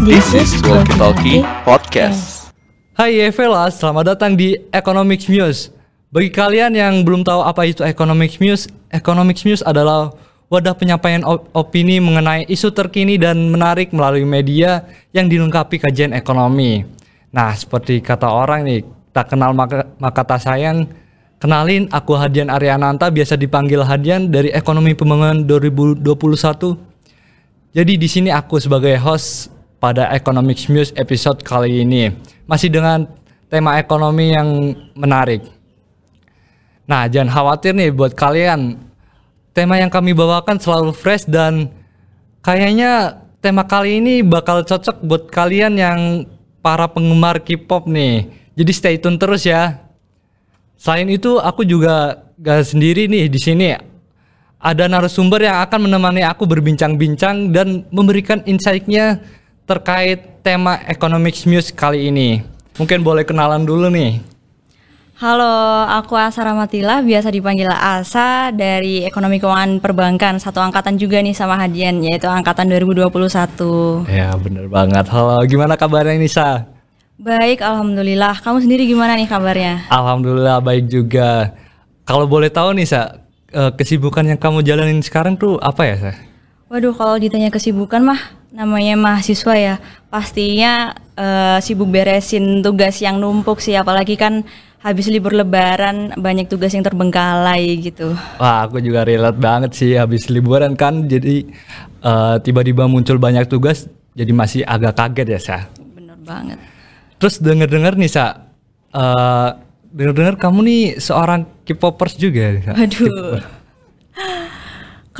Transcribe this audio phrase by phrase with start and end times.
[0.00, 2.48] This is Walkie Talkie Podcast.
[2.96, 5.68] Hai Evela, selamat datang di Economics News.
[6.08, 10.08] Bagi kalian yang belum tahu apa itu Economics News, Economics News adalah
[10.48, 16.80] wadah penyampaian op- opini mengenai isu terkini dan menarik melalui media yang dilengkapi kajian ekonomi.
[17.28, 18.80] Nah, seperti kata orang nih,
[19.12, 20.88] tak kenal maka, maka tak sayang.
[21.36, 26.88] Kenalin, aku Hadian Ariananta, biasa dipanggil Hadian dari Ekonomi Pembangunan 2021.
[27.76, 32.12] Jadi di sini aku sebagai host pada Economics News episode kali ini
[32.44, 33.08] masih dengan
[33.48, 35.42] tema ekonomi yang menarik.
[36.84, 38.76] Nah, jangan khawatir nih buat kalian.
[39.50, 41.72] Tema yang kami bawakan selalu fresh dan
[42.44, 45.98] kayaknya tema kali ini bakal cocok buat kalian yang
[46.62, 48.30] para penggemar K-pop nih.
[48.54, 49.80] Jadi stay tune terus ya.
[50.78, 53.74] Selain itu, aku juga gak sendiri nih di sini
[54.60, 59.24] ada narasumber yang akan menemani aku berbincang-bincang dan memberikan insight-nya
[59.70, 62.42] terkait tema Economics News kali ini.
[62.74, 64.18] Mungkin boleh kenalan dulu nih.
[65.22, 71.36] Halo, aku Asa Ramatila, biasa dipanggil Asa dari Ekonomi Keuangan Perbankan, satu angkatan juga nih
[71.36, 74.10] sama Hadian, yaitu angkatan 2021.
[74.10, 75.06] Ya bener banget.
[75.12, 76.66] Halo, gimana kabarnya Nisa?
[77.20, 78.40] Baik, Alhamdulillah.
[78.40, 79.86] Kamu sendiri gimana nih kabarnya?
[79.92, 81.52] Alhamdulillah baik juga.
[82.08, 83.22] Kalau boleh tahu Nisa,
[83.54, 86.29] uh, kesibukan yang kamu jalanin sekarang tuh apa ya, Sa?
[86.70, 89.74] Waduh, kalau ditanya kesibukan mah namanya mahasiswa ya,
[90.06, 94.46] pastinya uh, sibuk beresin tugas yang numpuk sih, apalagi kan
[94.78, 98.14] habis libur lebaran banyak tugas yang terbengkalai gitu.
[98.38, 101.42] Wah, aku juga relate banget sih habis liburan kan, jadi
[102.06, 105.58] uh, tiba-tiba muncul banyak tugas, jadi masih agak kaget ya, Sa.
[105.74, 106.62] Bener banget.
[107.18, 108.46] Terus denger-denger nih, Sa,
[108.94, 109.58] uh,
[109.90, 112.62] dengar-dengar kamu nih seorang K-popers juga.
[112.78, 113.58] Aduh.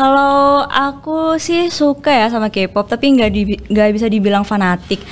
[0.01, 5.05] Kalau aku sih suka ya sama K-pop, tapi nggak di, nggak bisa dibilang fanatik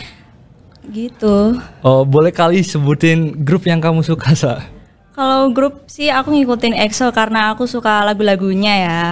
[0.89, 1.61] gitu.
[1.85, 4.65] Oh, boleh kali sebutin grup yang kamu suka, Sa?
[5.13, 9.03] Kalau grup sih aku ngikutin EXO karena aku suka lagu-lagunya ya.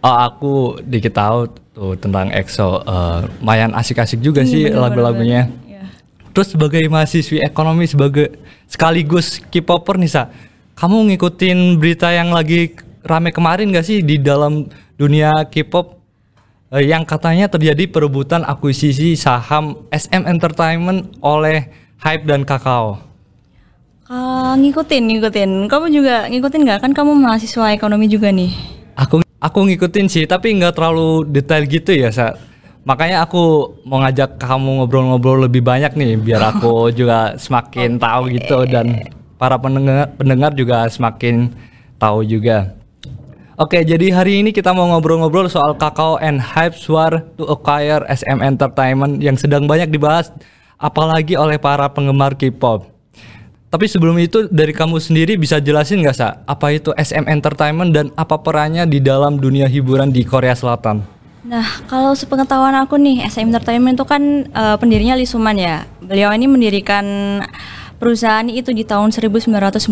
[0.00, 2.80] Oh, aku dikit tahu tuh tentang EXO.
[2.88, 5.52] Uh, lumayan asik-asik juga Iya, sih lagu-lagunya.
[5.68, 5.84] iya.
[6.32, 8.40] Terus sebagai mahasiswi ekonomi sebagai
[8.72, 10.32] sekaligus K-popper nih, Sa.
[10.80, 12.72] Kamu ngikutin berita yang lagi
[13.04, 15.98] rame kemarin gak sih di dalam dunia K-pop
[16.74, 21.70] eh, yang katanya terjadi perebutan akuisisi saham SM Entertainment oleh
[22.02, 23.00] Hype dan Kakao.
[24.04, 25.50] Ah, ngikutin, ngikutin.
[25.64, 26.80] Kamu juga ngikutin nggak?
[26.84, 28.52] Kan kamu mahasiswa ekonomi juga nih.
[28.94, 32.36] Aku aku ngikutin sih, tapi nggak terlalu detail gitu ya, Sa.
[32.84, 38.68] Makanya aku mau ngajak kamu ngobrol-ngobrol lebih banyak nih, biar aku juga semakin tahu gitu
[38.68, 39.08] dan
[39.40, 41.48] para pendengar pendengar juga semakin
[41.96, 42.76] tahu juga.
[43.54, 48.42] Oke, jadi hari ini kita mau ngobrol-ngobrol soal Kakao and Hype War to acquire SM
[48.42, 50.34] Entertainment yang sedang banyak dibahas
[50.74, 52.90] apalagi oleh para penggemar K-pop.
[53.70, 58.10] Tapi sebelum itu dari kamu sendiri bisa jelasin nggak sa apa itu SM Entertainment dan
[58.18, 61.06] apa perannya di dalam dunia hiburan di Korea Selatan?
[61.46, 65.86] Nah, kalau sepengetahuan aku nih, SM Entertainment itu kan eh, pendirinya Lee Suman ya.
[66.02, 67.06] Beliau ini mendirikan
[68.02, 69.86] perusahaan itu di tahun 1995.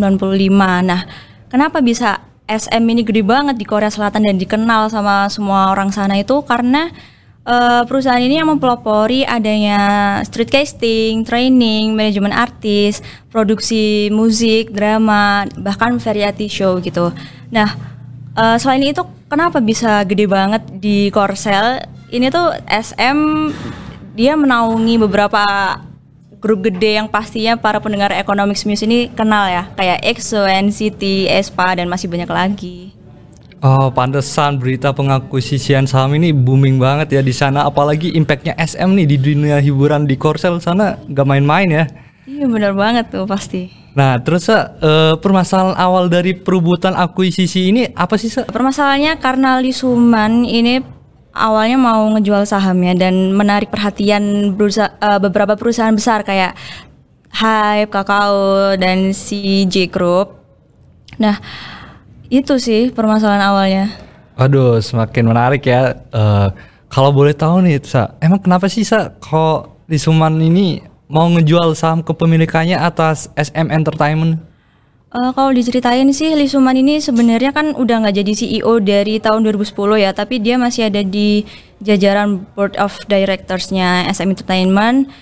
[0.83, 1.07] Nah,
[1.47, 6.19] kenapa bisa SM ini gede banget di Korea Selatan dan dikenal sama semua orang sana
[6.19, 6.91] itu karena
[7.47, 15.99] eh, perusahaan ini yang mempelopori adanya street casting, training, manajemen artis, produksi musik, drama, bahkan
[16.03, 17.15] variety show gitu.
[17.55, 17.71] Nah,
[18.35, 21.83] eh, selain itu kenapa bisa gede banget di Korsel?
[22.13, 23.19] Ini tuh SM
[24.13, 25.41] dia menaungi beberapa
[26.43, 31.79] grup gede yang pastinya para pendengar Economics News ini kenal ya, kayak EXO, NCT, aespa
[31.79, 32.79] dan masih banyak lagi.
[33.63, 37.63] Oh, pantesan berita pengakuisisian saham ini booming banget ya di sana.
[37.63, 41.85] Apalagi impactnya SM nih di dunia hiburan di Korsel sana gak main-main ya.
[42.27, 43.71] Iya bener banget tuh pasti.
[43.95, 48.43] Nah, terus eh, permasalahan awal dari perebutan akuisisi ini apa sih, Sa?
[48.43, 50.83] Permasalahannya karena Lee Suman ini
[51.33, 56.57] awalnya mau ngejual sahamnya dan menarik perhatian berusa- eh, beberapa perusahaan besar kayak
[57.33, 60.37] Hype, Kakao, dan CJ Group.
[61.17, 61.41] Nah,
[62.29, 63.85] itu sih permasalahan awalnya.
[64.37, 65.97] Aduh, semakin menarik ya.
[66.13, 66.49] Eh,
[66.93, 72.01] kalau boleh tahu nih, Sa, emang kenapa sih Sa kok Lisuman ini mau ngejual saham
[72.01, 74.41] kepemilikannya atas SM Entertainment?
[75.13, 79.45] Eh, kalau diceritain sih Lee Suman ini sebenarnya kan udah nggak jadi CEO dari tahun
[79.45, 81.45] 2010 ya, tapi dia masih ada di
[81.85, 85.13] jajaran board of directorsnya SM Entertainment.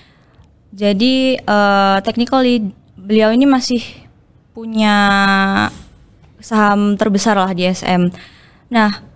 [0.71, 3.83] Jadi eh, technically beliau ini masih
[4.55, 4.95] punya
[6.39, 8.15] saham terbesar lah di SM.
[8.71, 9.10] Nah,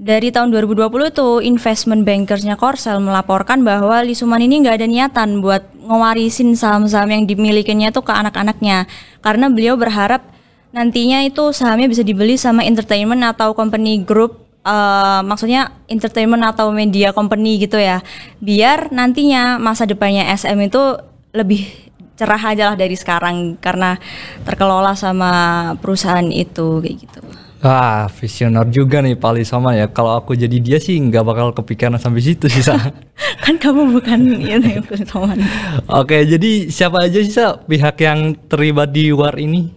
[0.00, 5.60] dari tahun 2020 tuh investment bankersnya Korsel melaporkan bahwa Lisuman ini nggak ada niatan buat
[5.76, 8.88] ngewarisin saham-saham yang dimilikinya tuh ke anak-anaknya
[9.20, 10.24] karena beliau berharap
[10.72, 17.12] nantinya itu sahamnya bisa dibeli sama entertainment atau company group uh, maksudnya entertainment atau media
[17.12, 18.00] company gitu ya
[18.40, 20.96] biar nantinya masa depannya SM itu
[21.36, 24.00] lebih cerah aja lah dari sekarang karena
[24.48, 25.32] terkelola sama
[25.80, 27.20] perusahaan itu kayak gitu.
[27.60, 29.84] Wah, visioner juga nih Pali sama ya.
[29.84, 32.80] Kalau aku jadi dia sih nggak bakal kepikiran sampai situ sih, Sa.
[33.44, 34.20] kan kamu bukan
[34.56, 35.44] ini Soman.
[35.84, 39.76] Oke, jadi siapa aja sih Sa, pihak yang terlibat di war ini?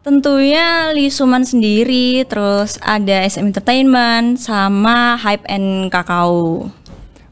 [0.00, 6.72] Tentunya Lisuman sendiri, terus ada SM Entertainment sama Hype and Kakao.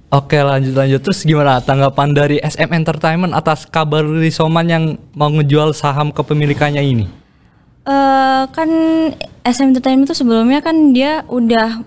[0.09, 5.77] Oke lanjut lanjut terus gimana tanggapan dari SM Entertainment atas kabar Lisoman yang mau ngejual
[5.77, 7.28] saham kepemilikannya ini?
[7.89, 8.69] Uh, kan
[9.49, 11.81] SM Entertainment itu sebelumnya kan dia udah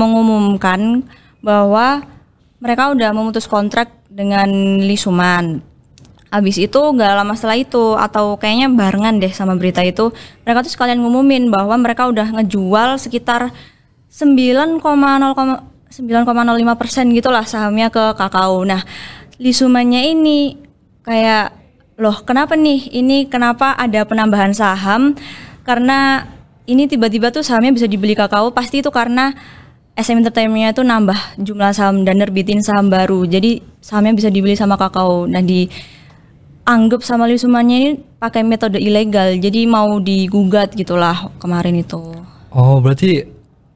[0.00, 1.04] mengumumkan
[1.44, 2.00] bahwa
[2.56, 4.48] mereka udah memutus kontrak dengan
[4.80, 5.60] Lisuman.
[6.32, 10.08] Habis itu nggak lama setelah itu atau kayaknya barengan deh sama berita itu,
[10.42, 13.52] mereka tuh sekalian ngumumin bahwa mereka udah ngejual sekitar
[14.08, 18.66] 9,0 9,05 persen gitulah sahamnya ke kakao.
[18.66, 18.82] Nah,
[19.38, 20.58] Lisumannya ini
[21.06, 21.63] kayak
[21.94, 22.90] loh kenapa nih?
[22.90, 25.14] Ini kenapa ada penambahan saham?
[25.62, 26.26] Karena
[26.64, 29.32] ini tiba-tiba tuh sahamnya bisa dibeli kakao pasti itu karena
[29.94, 33.22] SM Entertainment-nya itu nambah jumlah saham dan nerbitin saham baru.
[33.28, 35.30] Jadi sahamnya bisa dibeli sama kakao.
[35.30, 39.38] Nah dianggap sama Lisumannya ini pakai metode ilegal.
[39.38, 42.02] Jadi mau digugat gitulah kemarin itu.
[42.50, 43.22] Oh berarti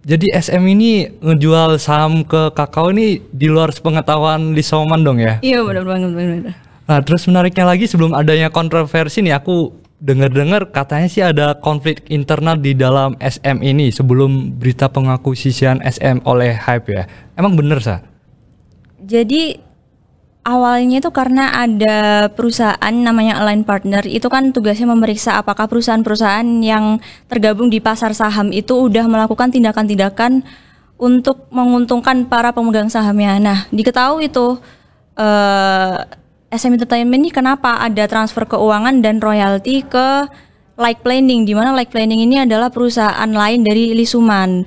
[0.03, 5.39] jadi SM ini ngejual saham ke kakao ini di luar sepengetahuan Lisoman dong ya?
[5.39, 11.09] Iya benar banget benar Nah, terus menariknya lagi sebelum adanya kontroversi nih, aku dengar-dengar katanya
[11.11, 17.05] sih ada konflik internal di dalam SM ini sebelum berita pengakuisisian SM oleh Hype ya.
[17.37, 18.01] Emang bener sah?
[19.05, 19.59] Jadi
[20.49, 27.05] awalnya itu karena ada perusahaan namanya Align Partner itu kan tugasnya memeriksa apakah perusahaan-perusahaan yang
[27.29, 30.41] tergabung di pasar saham itu udah melakukan tindakan-tindakan
[30.97, 33.39] untuk menguntungkan para pemegang sahamnya.
[33.39, 34.59] Nah, diketahui itu
[35.21, 35.97] uh,
[36.49, 40.25] SM Entertainment ini kenapa ada transfer keuangan dan royalti ke
[40.81, 44.65] Like Planning di mana Like Planning ini adalah perusahaan lain dari Lisuman.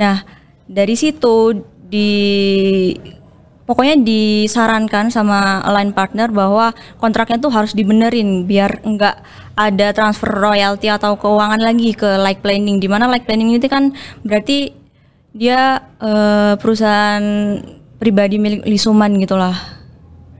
[0.00, 0.24] Nah,
[0.64, 1.52] dari situ
[1.84, 2.10] di
[3.68, 9.20] pokoknya disarankan sama line partner bahwa kontraknya tuh harus dibenerin biar enggak
[9.52, 13.92] ada transfer royalti atau keuangan lagi ke Like Planning di mana Like Planning itu kan
[14.24, 14.72] berarti
[15.36, 17.20] dia uh, perusahaan
[18.00, 19.77] pribadi milik Lisuman gitulah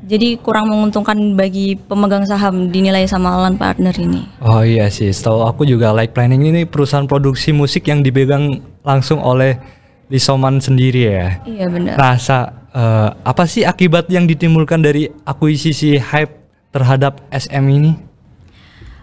[0.07, 4.23] jadi kurang menguntungkan bagi pemegang saham dinilai sama Alan Partner ini.
[4.39, 9.19] Oh iya sih, setahu aku juga Like Planning ini perusahaan produksi musik yang dipegang langsung
[9.19, 9.59] oleh
[10.09, 11.29] Lisoman sendiri ya.
[11.45, 11.95] Iya benar.
[11.99, 16.33] Rasa uh, apa sih akibat yang ditimbulkan dari akuisisi hype
[16.73, 17.93] terhadap SM ini?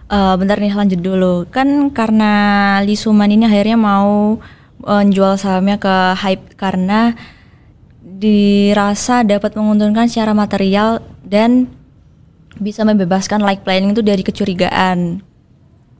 [0.06, 1.46] Uh, bentar nih lanjut dulu.
[1.52, 2.32] Kan karena
[2.82, 4.38] Lisuman ini akhirnya mau
[4.82, 7.14] menjual sahamnya ke hype karena
[8.06, 11.66] dirasa dapat menguntungkan secara material dan
[12.62, 15.20] bisa membebaskan like planning itu dari kecurigaan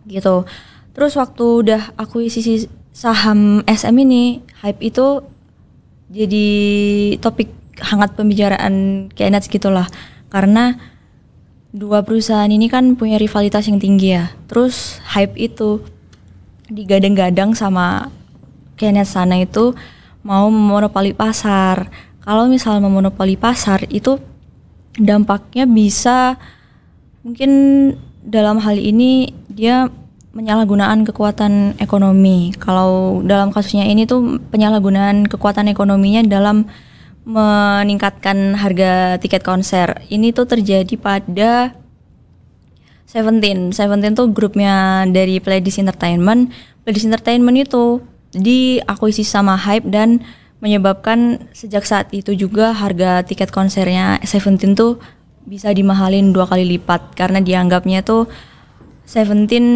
[0.07, 0.47] gitu.
[0.95, 5.21] Terus waktu udah akuisisi saham SM ini, hype itu
[6.09, 6.49] jadi
[7.19, 7.51] topik
[7.83, 9.91] hangat pembicaraan kayak gitulah.
[10.31, 10.79] Karena
[11.75, 14.33] dua perusahaan ini kan punya rivalitas yang tinggi ya.
[14.49, 15.85] Terus hype itu
[16.73, 18.09] digadang-gadang sama
[18.81, 19.77] Kenneth sana itu
[20.27, 21.87] mau memonopoli pasar
[22.27, 24.19] kalau misal memonopoli pasar itu
[24.99, 26.35] dampaknya bisa
[27.23, 27.51] mungkin
[28.27, 29.87] dalam hal ini dia
[30.35, 32.53] penyalahgunaan kekuatan ekonomi.
[32.59, 36.69] Kalau dalam kasusnya ini tuh penyalahgunaan kekuatan ekonominya dalam
[37.25, 40.03] meningkatkan harga tiket konser.
[40.11, 41.73] Ini tuh terjadi pada
[43.07, 43.71] Seventeen.
[43.71, 46.51] Seventeen tuh grupnya dari Pledis Entertainment.
[46.83, 48.03] Pledis Entertainment itu
[48.37, 50.21] diakuisisi sama Hype dan
[50.61, 55.01] menyebabkan sejak saat itu juga harga tiket konsernya Seventeen tuh
[55.47, 58.29] bisa dimahalin dua kali lipat karena dianggapnya tuh
[59.07, 59.67] Seventeen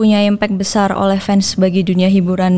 [0.00, 2.56] punya impact besar oleh fans bagi dunia hiburan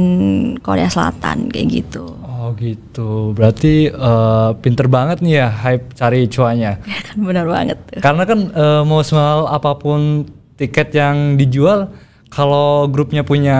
[0.62, 2.14] Korea Selatan kayak gitu.
[2.22, 6.78] Oh gitu, berarti uh, pinter banget nih ya hype cari cuanya.
[6.90, 7.78] Ya kan benar banget.
[7.90, 7.98] Tuh.
[7.98, 11.90] Karena kan uh, mau semahal apa pun tiket yang dijual,
[12.30, 13.58] kalau grupnya punya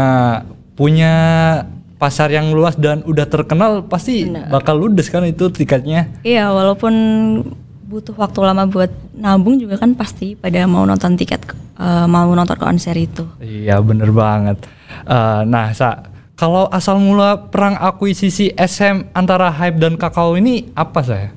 [0.83, 1.15] punya
[1.95, 4.51] pasar yang luas dan udah terkenal pasti Bener.
[4.51, 6.11] bakal ludes kan itu tiketnya.
[6.27, 6.95] Iya, walaupun
[7.87, 11.47] butuh waktu lama buat nabung juga kan pasti pada mau nonton tiket
[11.79, 13.23] uh, mau nonton konser itu.
[13.39, 14.59] Iya, bener banget.
[15.07, 21.07] Uh, nah, sa kalau asal mula perang akuisisi SM antara Hype dan Kakao ini apa
[21.07, 21.31] saya?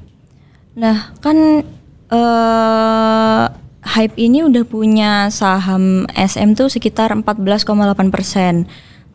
[0.74, 1.62] Nah, kan
[2.10, 3.46] eh
[3.86, 8.66] Hype ini udah punya saham SM tuh sekitar 14,8 persen.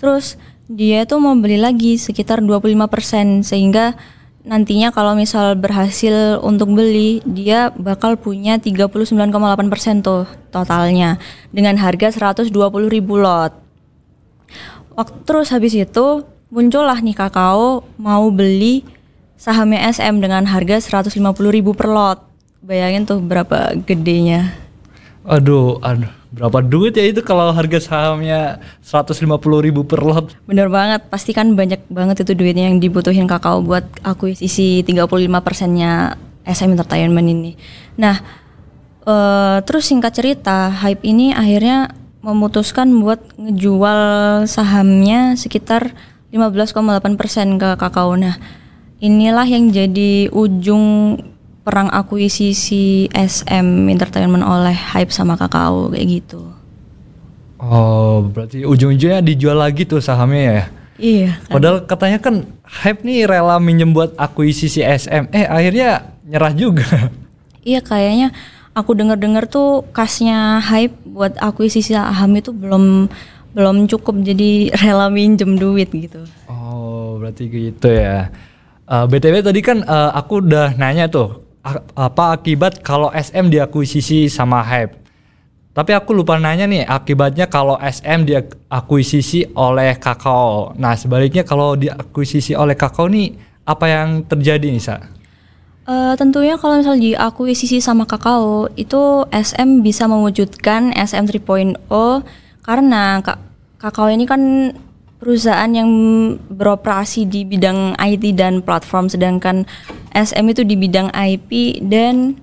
[0.00, 3.94] Terus dia tuh mau beli lagi sekitar 25 persen sehingga
[4.40, 9.28] nantinya kalau misal berhasil untuk beli dia bakal punya 39,8
[9.68, 11.20] persen tuh totalnya
[11.52, 12.48] dengan harga 120
[12.88, 13.52] ribu lot.
[14.96, 18.82] Waktu terus habis itu muncullah nih kakao mau beli
[19.36, 21.16] sahamnya SM dengan harga 150
[21.52, 22.18] ribu per lot.
[22.60, 24.52] Bayangin tuh berapa gedenya.
[25.24, 29.26] Aduh, aduh, berapa duit ya itu kalau harga sahamnya 150
[29.66, 30.30] ribu per lot?
[30.46, 35.10] Bener banget, pasti kan banyak banget itu duitnya yang dibutuhin kakao buat akuisisi 35
[35.42, 36.14] persennya
[36.46, 37.52] SM Entertainment ini.
[37.98, 38.22] Nah,
[39.04, 41.90] eh, terus singkat cerita, Hype ini akhirnya
[42.22, 44.00] memutuskan buat ngejual
[44.46, 45.96] sahamnya sekitar
[46.30, 48.14] 15,8 persen ke kakao.
[48.14, 48.38] Nah,
[49.02, 51.18] inilah yang jadi ujung
[51.60, 56.40] perang akuisisi SM Entertainment oleh Hype sama kakao kayak gitu.
[57.60, 60.64] Oh, berarti ujung-ujungnya dijual lagi tuh sahamnya ya?
[61.00, 61.30] Iya.
[61.44, 61.52] kan?
[61.52, 65.28] Padahal katanya kan Hype nih rela minjem buat akuisisi SM.
[65.32, 66.88] Eh, akhirnya nyerah juga.
[67.60, 68.32] Iya kayaknya
[68.72, 73.12] aku dengar-dengar tuh kasnya hype buat akuisisi saham itu belum
[73.52, 76.24] belum cukup jadi rela minjem duit gitu.
[76.48, 78.32] Oh, berarti gitu ya.
[78.88, 81.49] Eh, BTW tadi kan eh, aku udah nanya tuh
[81.96, 84.96] apa akibat kalau SM diakuisisi sama Hype.
[85.70, 90.74] Tapi aku lupa nanya nih akibatnya kalau SM diakuisisi oleh Kakao.
[90.74, 95.20] Nah, sebaliknya kalau diakuisisi oleh Kakao nih apa yang terjadi nih, Sa?
[95.90, 101.74] Eh, tentunya kalau misal diakuisisi sama kakao itu SM bisa mewujudkan SM 3.0
[102.62, 103.42] karena Ka-
[103.82, 104.70] kakao ini kan
[105.18, 105.90] perusahaan yang
[106.46, 109.66] beroperasi di bidang IT dan platform sedangkan
[110.12, 112.36] SM itu di bidang IP dan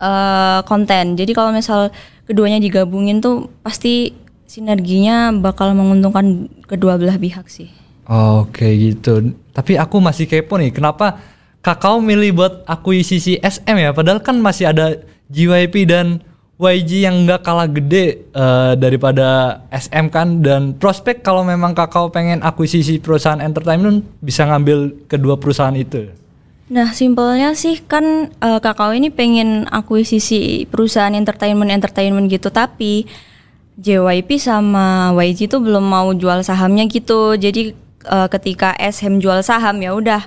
[0.00, 1.16] eh, konten.
[1.18, 1.92] Jadi kalau misal
[2.28, 4.12] keduanya digabungin tuh pasti
[4.48, 7.68] sinerginya bakal menguntungkan kedua belah pihak sih.
[8.08, 9.36] Oke gitu.
[9.52, 11.20] Tapi aku masih kepo nih, kenapa
[11.60, 13.92] Kakao milih buat akuisisi SM ya?
[13.92, 14.96] Padahal kan masih ada
[15.28, 16.24] JYP dan
[16.58, 22.40] YG yang nggak kalah gede eh, daripada SM kan dan prospek kalau memang Kakao pengen
[22.40, 26.08] akuisisi perusahaan entertainment bisa ngambil kedua perusahaan itu.
[26.68, 33.08] Nah, simpelnya sih kan eh, Kakao ini pengen akuisisi perusahaan entertainment-entertainment gitu, tapi
[33.80, 37.40] JYP sama YG tuh belum mau jual sahamnya gitu.
[37.40, 37.72] Jadi
[38.04, 40.20] eh, ketika SM jual saham ya udah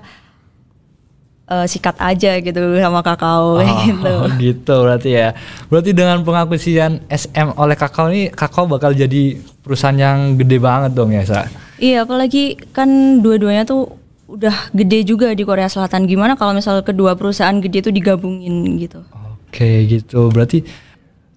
[1.46, 4.14] eh, sikat aja gitu sama Kakao kayak gitu.
[4.26, 5.30] Oh, gitu berarti ya.
[5.70, 11.14] Berarti dengan pengakuisian SM oleh Kakao ini Kakao bakal jadi perusahaan yang gede banget dong
[11.14, 11.46] ya, Sa?
[11.78, 14.01] Iya, apalagi kan dua-duanya tuh
[14.32, 16.08] udah gede juga di Korea Selatan.
[16.08, 19.04] Gimana kalau misal kedua perusahaan gede itu digabungin gitu?
[19.52, 20.64] Oke gitu berarti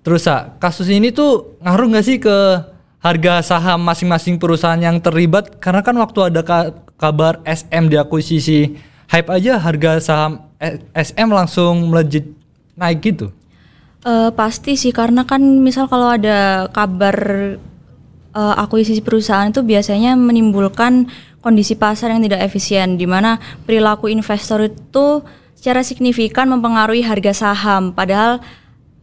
[0.06, 2.36] terus Sa, kasus ini tuh ngaruh nggak sih ke
[3.02, 8.78] harga saham masing-masing perusahaan yang terlibat karena kan waktu ada ka- kabar SM diakuisisi
[9.10, 12.30] hype aja harga saham eh, SM langsung melejit
[12.78, 13.34] naik gitu.
[14.04, 17.16] Eh, pasti sih karena kan misal kalau ada kabar
[18.30, 21.10] eh, akuisisi perusahaan itu biasanya menimbulkan
[21.44, 23.36] kondisi pasar yang tidak efisien di mana
[23.68, 25.20] perilaku investor itu
[25.52, 28.40] secara signifikan mempengaruhi harga saham padahal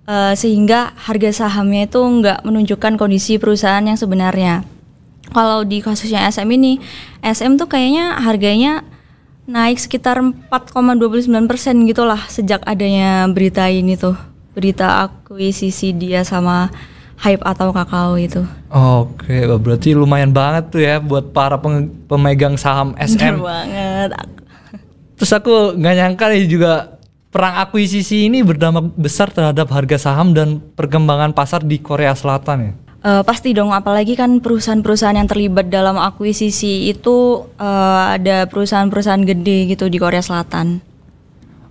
[0.10, 4.66] eh, sehingga harga sahamnya itu nggak menunjukkan kondisi perusahaan yang sebenarnya.
[5.32, 6.82] Kalau di kasusnya SM ini,
[7.24, 8.84] SM tuh kayaknya harganya
[9.48, 14.14] naik sekitar 4,29 persen gitulah sejak adanya berita ini tuh
[14.52, 16.70] berita akuisisi dia sama
[17.22, 18.42] hype atau kakao itu.
[18.68, 21.62] Oke, wah, berarti lumayan banget tuh ya buat para
[22.10, 23.36] pemegang saham Bener SM.
[23.38, 24.10] banget.
[25.16, 26.98] Terus aku nggak nyangka nih juga
[27.30, 32.74] perang akuisisi ini berdampak besar terhadap harga saham dan perkembangan pasar di Korea Selatan ya.
[33.02, 39.74] Eh, pasti dong, apalagi kan perusahaan-perusahaan yang terlibat dalam akuisisi itu eh, ada perusahaan-perusahaan gede
[39.74, 40.82] gitu di Korea Selatan.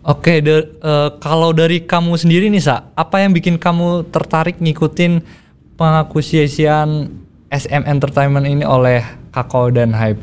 [0.00, 5.39] Oke, da- eh, kalau dari kamu sendiri nih Sa, apa yang bikin kamu tertarik ngikutin
[5.80, 7.08] pengakuisisian
[7.48, 9.00] SM Entertainment ini oleh
[9.32, 10.20] Kakao dan Hype?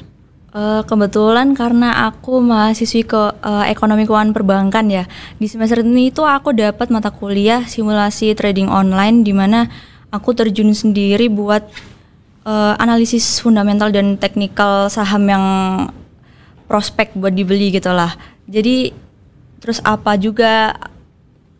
[0.57, 5.03] Eh, kebetulan karena aku mahasiswi ke eh, ekonomi keuangan perbankan ya
[5.37, 9.69] di semester ini itu aku dapat mata kuliah simulasi trading online di mana
[10.09, 11.61] aku terjun sendiri buat
[12.47, 15.45] eh, analisis fundamental dan teknikal saham yang
[16.65, 18.17] prospek buat dibeli gitulah
[18.49, 18.95] jadi
[19.61, 20.73] terus apa juga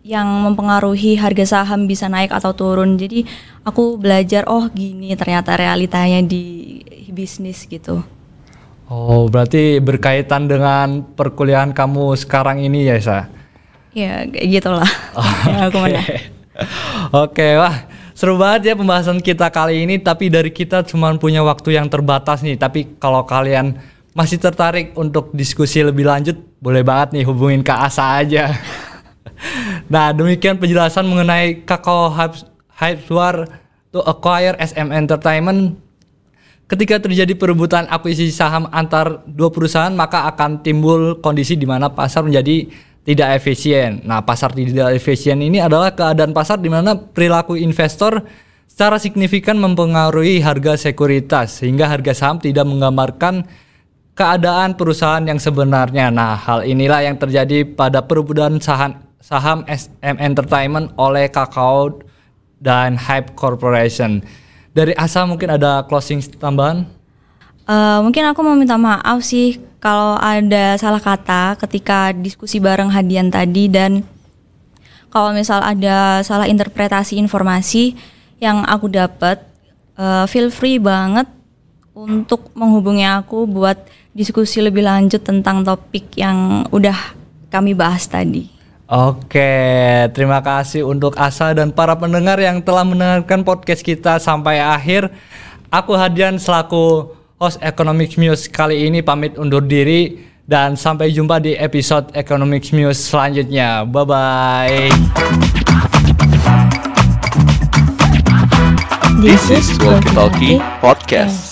[0.08, 3.28] yang mempengaruhi harga saham bisa naik atau turun jadi
[3.68, 6.80] aku belajar oh gini ternyata realitanya di
[7.12, 8.08] bisnis gitu
[8.88, 13.28] Oh, berarti berkaitan dengan perkuliahan kamu sekarang ini ya, Sa?
[13.92, 14.92] Ya kayak gitulah.
[15.52, 16.00] ya, aku mana?
[17.12, 17.84] Oke, wah
[18.16, 20.00] seru banget ya pembahasan kita kali ini.
[20.00, 22.56] Tapi dari kita cuma punya waktu yang terbatas nih.
[22.56, 23.76] Tapi kalau kalian
[24.16, 28.56] masih tertarik untuk diskusi lebih lanjut, boleh banget nih hubungin Kak Asa aja.
[29.88, 33.48] nah, demikian penjelasan mengenai Kakao Hype War
[33.92, 35.88] to acquire SM Entertainment
[36.68, 42.28] Ketika terjadi perebutan akuisisi saham antar dua perusahaan, maka akan timbul kondisi di mana pasar
[42.28, 42.68] menjadi
[43.08, 44.04] tidak efisien.
[44.04, 48.20] Nah, pasar tidak efisien ini adalah keadaan pasar di mana perilaku investor
[48.68, 53.48] secara signifikan mempengaruhi harga sekuritas sehingga harga saham tidak menggambarkan
[54.12, 56.12] keadaan perusahaan yang sebenarnya.
[56.12, 62.00] Nah, hal inilah yang terjadi pada perebutan saham saham SM Entertainment oleh Kakao
[62.64, 64.24] dan Hype Corporation.
[64.72, 66.88] Dari Asa mungkin ada closing tambahan?
[67.68, 73.28] Uh, mungkin aku mau minta maaf sih kalau ada salah kata ketika diskusi bareng Hadian
[73.28, 74.08] tadi dan
[75.12, 78.00] kalau misal ada salah interpretasi informasi
[78.40, 79.44] yang aku dapat,
[80.00, 81.28] uh, feel free banget
[81.92, 83.76] untuk menghubungi aku buat
[84.16, 86.96] diskusi lebih lanjut tentang topik yang udah
[87.52, 88.57] kami bahas tadi.
[88.88, 89.52] Oke,
[90.16, 95.12] terima kasih untuk Asa dan para pendengar yang telah mendengarkan podcast kita sampai akhir.
[95.68, 101.60] Aku Hadian selaku host Economics News kali ini pamit undur diri dan sampai jumpa di
[101.60, 103.84] episode Economics News selanjutnya.
[103.84, 104.88] Bye bye.
[109.20, 111.47] This is Walkie Talkie Podcast.